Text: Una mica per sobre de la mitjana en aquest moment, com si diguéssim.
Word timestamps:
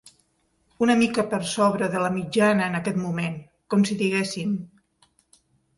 Una 0.85 0.95
mica 1.01 1.25
per 1.33 1.41
sobre 1.51 1.91
de 1.97 2.01
la 2.05 2.11
mitjana 2.17 2.71
en 2.71 2.81
aquest 2.81 2.99
moment, 3.05 3.39
com 3.75 3.89
si 3.91 4.03
diguéssim. 4.05 4.59